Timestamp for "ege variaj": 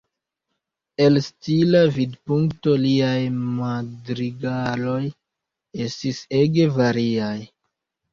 6.39-7.35